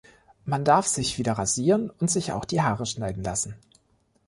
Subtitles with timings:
[0.45, 3.53] Man darf sich wieder rasieren und sich auch die Haare schneiden lassen.